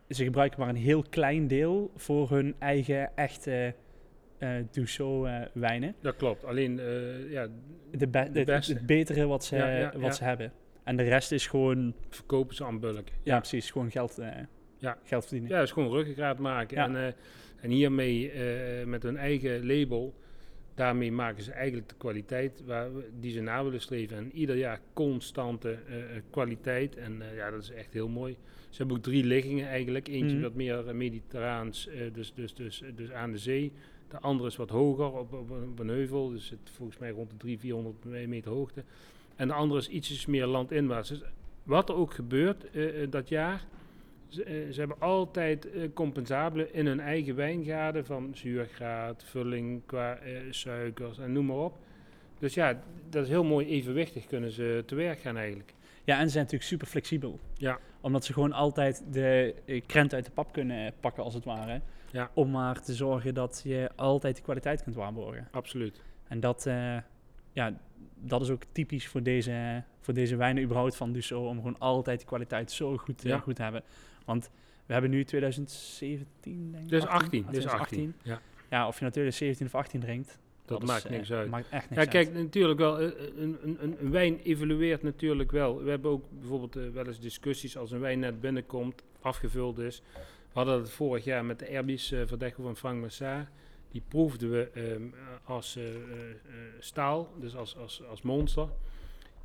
[0.09, 3.73] ze gebruiken maar een heel klein deel voor hun eigen echte
[4.71, 5.95] Dussault eh, wijnen.
[6.01, 6.45] Dat klopt.
[6.45, 6.75] Alleen,
[7.29, 7.47] ja,
[7.91, 8.73] De be- De het- beste.
[8.73, 10.11] het betere wat ze, Ja, ja, wat ja.
[10.11, 10.51] ze hebben.
[10.83, 13.07] En de rest is gewoon, verkopen ze aan bulk.
[13.23, 14.19] ja, precies, gewoon geld,
[14.77, 14.97] Ja.
[15.03, 15.49] geld verdienen.
[15.57, 16.77] Ja, is gewoon ruggengraat maken.
[16.77, 16.83] Ja.
[17.05, 17.15] En,
[17.61, 18.31] en hiermee,
[18.85, 20.13] met hun eigen label,
[20.75, 24.17] daarmee maken ze eigenlijk de kwaliteit waar we, die ze na willen streven.
[24.17, 26.95] En ieder jaar constante eh, eh, kwaliteit.
[26.95, 28.37] En eh, ja, dat is echt heel mooi.
[28.69, 30.07] Ze hebben ook drie liggingen eigenlijk.
[30.07, 30.43] Eentje Mhm.
[30.43, 33.71] wat meer eh, mediterraans, dus, dus, dus, dus aan de zee.
[34.09, 36.29] De andere is wat hoger op, op, een- op een heuvel.
[36.29, 37.61] Dus het volgens mij rond de 300,
[38.01, 38.83] 400 meter hoogte.
[39.35, 41.09] En de andere is ietsjes meer landinwaarts.
[41.09, 41.21] Dus
[41.63, 42.65] wat er ook gebeurt
[43.09, 43.65] dat jaar,
[44.35, 50.15] ze, eh, ze hebben altijd eh, compensabelen in hun eigen wijngaarden van zuurgraad, vulling qua
[50.15, 51.77] eh, suikers en noem maar op.
[52.39, 55.73] Dus ja, dat is heel mooi evenwichtig kunnen ze te werk gaan eigenlijk.
[56.03, 57.39] Ja, en ze zijn natuurlijk super flexibel.
[57.53, 57.79] Ja.
[58.01, 59.53] Omdat ze gewoon altijd de
[59.85, 61.81] krent uit de pap kunnen pakken, als het ware.
[62.11, 62.31] Ja.
[62.33, 65.47] Om maar te zorgen dat je altijd de kwaliteit kunt waarborgen.
[65.51, 66.01] Absoluut.
[66.27, 66.63] En dat,
[67.53, 67.73] ja,
[68.15, 71.49] dat is ook typisch voor deze, voor deze wijnen überhaupt van Dussault.
[71.49, 73.83] Om gewoon altijd de kwaliteit zo goed, goed te hebben.
[74.25, 74.49] Want
[74.85, 76.89] we hebben nu 2017, denk ik.
[76.89, 77.45] Dus 18.
[77.45, 77.97] Ah, Dus 2018.
[77.99, 78.13] 18.
[78.23, 80.37] Ja, Ja, of je nou 2017 of 18 drinkt.
[80.65, 81.49] dat, maakt eh, niks uit.
[81.49, 82.09] Maakt echt niks Ja, uit.
[82.09, 82.99] kijk, natuurlijk wel.
[82.99, 83.05] eh,
[83.37, 85.83] Een, een, een, een wijn evolueert natuurlijk wel.
[85.83, 90.01] We hebben ook bijvoorbeeld eh, wel eens discussies als een wijn net binnenkomt, afgevuld is.
[90.13, 93.47] We hadden het vorig jaar met de Erbies uh, Verdecho van Frank Massard.
[93.91, 95.01] Die proefden we ehm,
[95.43, 95.99] als eh, eh,
[96.79, 98.67] staal, dus als, als, als monster.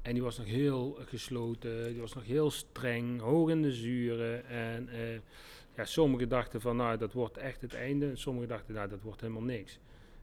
[0.03, 4.47] En die was nog heel gesloten, die was nog heel streng, hoog in de zuren.
[4.47, 5.19] En eh,
[5.77, 8.09] ja, sommigen dachten van, nou, dat wordt echt het einde.
[8.09, 9.79] En sommigen dachten, nou, dat wordt helemaal niks.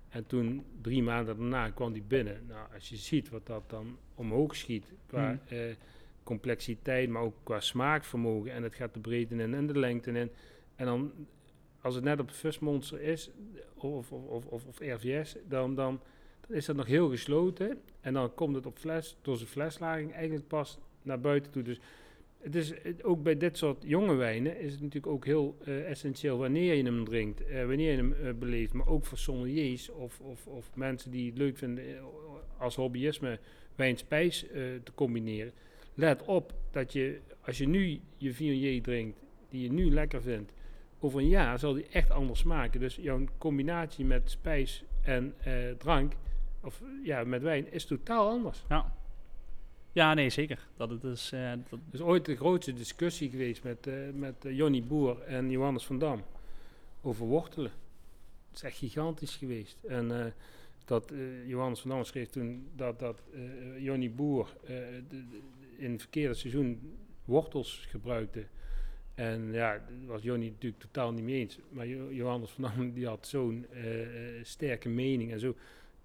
[0.09, 2.43] En toen, drie maanden daarna, kwam die binnen.
[2.47, 5.57] Nou, als je ziet wat dat dan omhoog schiet, qua Hmm.
[5.57, 5.75] eh,
[6.23, 8.51] complexiteit, maar ook qua smaakvermogen.
[8.51, 10.31] En het gaat de breedte in en de lengte in.
[10.75, 11.11] En dan,
[11.81, 13.29] als het net op Fusmonster is,
[13.73, 16.01] of, of, of, of, of RVS, dan, dan,
[16.49, 17.81] is dat nog heel gesloten.
[18.01, 21.63] En dan komt het op fles, door zijn fleslaging eigenlijk pas naar buiten toe.
[21.63, 21.79] Dus
[22.41, 26.37] het is ook bij dit soort jonge wijnen is het natuurlijk ook heel eh, essentieel
[26.37, 28.73] wanneer je hem drinkt, eh, wanneer je hem eh, beleeft.
[28.73, 31.83] Maar ook voor sommeliers of, of, of mensen die het leuk vinden
[32.57, 33.39] als hobbyisme
[33.75, 34.45] wijn-spijs
[34.83, 35.51] te combineren.
[35.93, 40.53] Let op dat je, als je nu je Viognier drinkt, die je nu lekker vindt,
[40.99, 42.79] over een jaar zal die echt anders smaken.
[42.79, 45.35] Dus jouw combinatie met spijs en
[45.77, 46.13] drank,
[46.67, 48.63] of ja, met wijn, is totaal anders.
[48.69, 48.93] Ja.
[49.91, 50.67] ja, nee, zeker.
[50.77, 54.55] Dat het is, eh, dat, is ooit de grootste discussie geweest met, eh met eh,
[54.57, 56.23] Jonny Boer en Johannes van Dam
[57.01, 57.71] over wortelen.
[58.47, 59.77] Het is echt gigantisch geweest.
[59.83, 60.33] En
[60.85, 61.11] dat
[61.45, 63.21] Johannes van Dam schreef toen dat, dat
[63.77, 65.39] Jonny Boer de- de-
[65.77, 68.45] in het verkeerde seizoen wortels gebruikte.
[69.15, 71.59] En ja, daar was Johnny natuurlijk totaal niet mee eens.
[71.69, 73.65] Maar Jo- Johannes van Dam, die had zo'n
[74.43, 75.55] sterke mening en zo.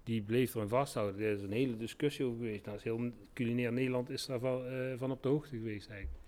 [0.03, 1.21] Die bleef erin vasthouden.
[1.21, 2.65] Er is een hele discussie over geweest.
[2.65, 6.21] Nou, is heel culinair Nederland is daar van, eh, van op de hoogte geweest eigenlijk.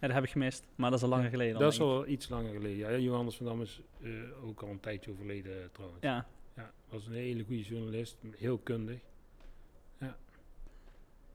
[0.00, 1.60] Ja, dat heb ik gemist, maar dat is al langer geleden.
[1.60, 2.76] Dat is al iets langer geleden.
[2.76, 4.10] Ja, Johannes van Dam is eh,
[4.44, 6.02] ook al een tijdje overleden eh, trouwens.
[6.02, 9.00] Ja, Ja, was een hele goede journalist, heel kundig.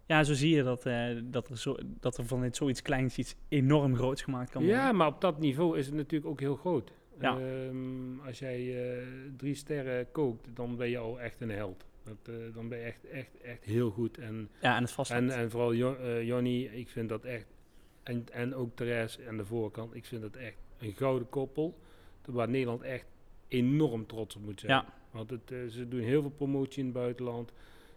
[0.05, 0.83] ja, zo zie je dat,
[1.23, 4.79] dat, er zo, dat er van dit zoiets kleins iets enorm groots gemaakt kan worden.
[4.79, 6.91] Ja, maar op dat niveau is het natuurlijk ook heel groot.
[7.19, 7.39] Ja.
[7.39, 9.03] Ehm, als jij eh,
[9.38, 11.86] drie sterren kookt, dan ben je al echt een held.
[12.03, 14.17] Dat, eh, dan ben je echt, echt, echt heel goed.
[14.17, 16.23] En, Ja, en het en, en vooral Jo- eh,
[16.80, 17.45] ik vind dat echt,
[18.03, 21.80] en, en ook Therese aan de voorkant, ik vind dat echt een gouden koppel.
[22.25, 23.06] Waar Nederland echt
[23.47, 24.71] enorm trots op moet zijn.
[24.71, 24.93] Ja.
[25.12, 27.51] Want het, ze doen heel veel promotie in het buitenland.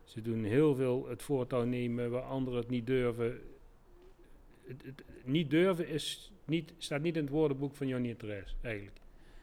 [0.05, 3.41] Ze doen heel veel het voortouw nemen waar anderen het niet durven.
[4.67, 8.55] Het, het- niet durven is niet, staat niet in het woordenboek van Jonny en Therese,
[8.63, 8.97] eigenlijk.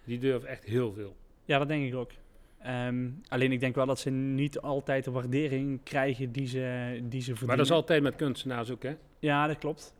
[0.07, 1.15] Die durven echt heel veel.
[1.45, 2.11] Ja, dat denk ik ook.
[2.59, 6.59] Ehm, alleen ik denk wel dat ze niet altijd de waardering krijgen die ze,
[7.03, 7.47] die ze verdienen.
[7.47, 8.95] Maar dat is altijd met kunstenaars ook, hè?
[9.19, 9.95] Ja, dat klopt.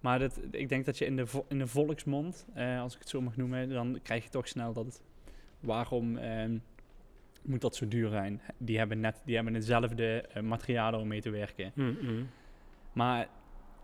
[0.00, 2.98] Maar dat, ik denk dat je in de, vo- in de volksmond, eh, als ik
[2.98, 5.02] het zo mag noemen, dan krijg je toch snel dat het...
[5.60, 6.58] Waarom ehm,
[7.42, 8.40] moet dat zo duur zijn?
[8.58, 11.72] Die hebben net die hebben hetzelfde eh, materialen om mee te werken.
[12.92, 13.28] Maar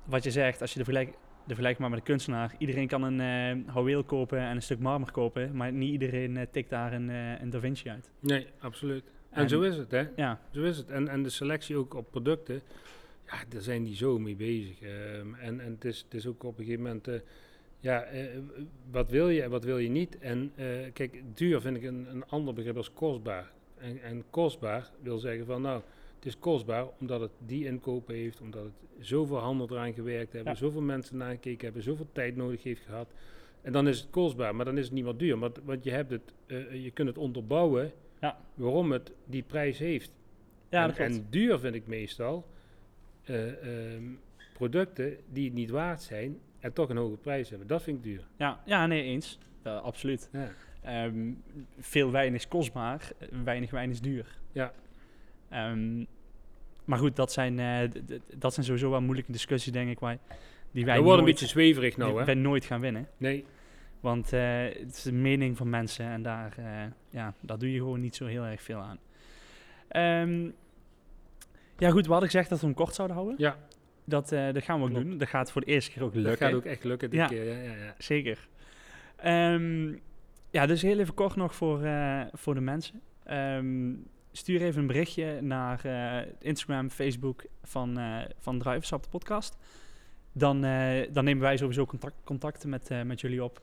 [0.04, 1.16] wat je zegt, als je de vergelijk,
[1.48, 4.78] de vergelijkt maar met een kunstenaar, iedereen kan een eh houweel kopen en een stuk
[4.78, 8.10] marmer kopen, maar niet iedereen eh, tikt daar een, eh, een Da Vinci uit.
[8.20, 9.04] Nee, absoluut.
[9.30, 10.06] En, En- zo is het, hè?
[10.16, 10.90] Ja, Zo is het.
[10.90, 12.60] En, en de selectie ook op producten,
[13.26, 14.80] ja, daar zijn die zo mee bezig.
[14.80, 17.08] Ehm, en en het, is, het is ook op een gegeven moment,
[17.80, 18.04] ja,
[18.90, 20.18] wat wil je en wat wil je niet?
[20.18, 20.52] En
[20.92, 23.50] kijk, duur vind ik een, een ander begrip als kostbaar.
[23.78, 25.82] En, en kostbaar wil zeggen van, nou,
[26.18, 30.52] het is kostbaar omdat het die inkopen heeft, omdat het zoveel handen eraan gewerkt hebben,
[30.52, 30.58] Ja.
[30.58, 33.12] zoveel mensen nagekeken hebben, zoveel tijd nodig heeft gehad.
[33.62, 35.38] En dan is het kostbaar, maar dan is het niet meer duur.
[35.38, 38.38] Want, want je, hebt het, eh, je kunt het onderbouwen Ja.
[38.54, 40.10] waarom het die prijs heeft.
[40.70, 42.46] ja en, en duur vind ik meestal
[43.24, 44.04] eh, ehm,
[44.52, 47.68] producten die het niet waard zijn en toch een hoge prijs hebben.
[47.68, 48.26] Dat vind ik duur.
[48.36, 49.38] Ja, ja, nee, eens.
[49.62, 50.30] Absoluut.
[50.32, 50.50] Ja.
[50.82, 51.32] Ehm,
[51.78, 53.12] veel wijn is kostbaar,
[53.44, 54.38] weinig wijn is duur.
[54.52, 54.72] Ja.
[55.48, 56.04] Ehm,
[56.84, 57.90] maar goed, dat zijn, eh,
[58.36, 60.18] dat zijn sowieso wel moeilijke discussies, denk ik, waar,
[60.70, 62.24] die wij, Dat wordt een beetje zweverig nou, die hè?
[62.24, 63.08] wij nooit gaan winnen.
[63.16, 63.44] Nee,
[64.00, 66.64] Want eh, het is de mening van mensen en daar, eh,
[67.10, 68.98] ja, daar doe je gewoon niet zo heel erg veel aan.
[69.88, 70.50] Ehm,
[71.78, 73.36] ja goed, we hadden gezegd dat we hem kort zouden houden.
[73.38, 73.56] ja,
[74.04, 75.04] Dat, dat gaan we ook Klopt.
[75.06, 75.18] doen.
[75.18, 76.30] Dat gaat voor de eerste keer ook lukken.
[76.32, 77.26] dat gaat ook echt lukken dit Ja.
[77.26, 77.44] keer.
[77.44, 77.94] Ja, ja, ja.
[77.98, 78.48] Zeker.
[79.16, 79.92] Ehm,
[80.50, 81.80] ja, dus heel even kort nog voor,
[82.32, 83.00] voor de mensen.
[83.24, 83.92] Ehm,
[84.32, 89.56] stuur even een berichtje naar eh, Instagram, Facebook van, eh van Druivensap, de podcast.
[90.32, 93.60] Dan, eh, dan nemen wij sowieso contact, contacten met, met jullie op.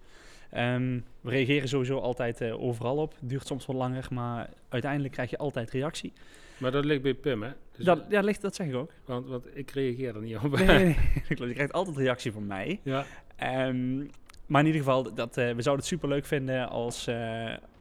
[0.50, 3.14] Ehm, we reageren sowieso altijd overal op.
[3.22, 6.14] Duurt soms wat langer, maar uiteindelijk krijg je altijd reactie.
[6.58, 7.50] Maar dat ligt bij Pim, hè?
[7.76, 8.92] Dus, Dat, ja, ligt, dat zeg ik ook.
[9.06, 10.58] want, want ik reageer er niet op.
[10.58, 10.96] Nee, nee.
[11.48, 12.80] Je krijgt altijd reactie van mij.
[12.84, 13.98] ja, Ehm,
[14.46, 17.06] maar in ieder geval, dat, we zouden het super leuk vinden als,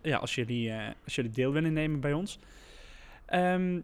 [0.02, 0.72] ja, als, jullie,
[1.04, 2.38] als jullie deel willen nemen bij ons.
[3.26, 3.80] Ehm,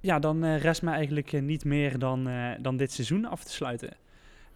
[0.00, 3.44] ja, dan eh, rest me eigenlijk eh, niet meer dan, eh, dan dit seizoen af
[3.44, 3.90] te sluiten.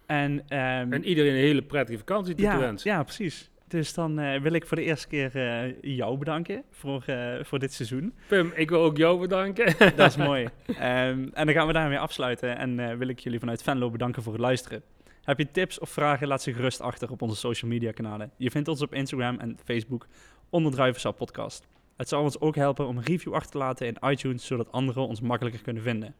[0.05, 2.91] En, ehm, en iedereen een hele prettige vakantie te ja, wensen.
[2.91, 3.49] ja, precies.
[3.67, 7.05] Dus dan wil ik voor de eerste keer jou bedanken voor,
[7.41, 8.13] voor dit seizoen.
[8.27, 9.73] Pim, ik wil ook jou bedanken.
[9.95, 10.43] Dat is mooi.
[10.67, 12.57] Ehm, en dan gaan we daarmee afsluiten.
[12.57, 14.81] En wil ik jullie vanuit Venlo bedanken voor het luisteren.
[15.23, 18.31] Heb je tips of vragen, laat ze gerust achter op onze social media kanalen.
[18.37, 20.07] Je vindt ons op Instagram en Facebook
[20.49, 21.67] onder Druivensap Podcast.
[21.95, 25.07] Het zal ons ook helpen om een review achter te laten in iTunes, zodat anderen
[25.07, 26.15] ons makkelijker kunnen vinden.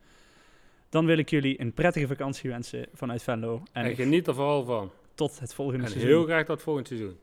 [0.90, 3.64] Dan wil ik jullie een prettige vakantie wensen vanuit Venlo.
[3.72, 4.92] En, En geniet er vooral van.
[5.16, 6.12] tot het volgende En seizoen.
[6.12, 7.18] heel graag tot volgend seizoen.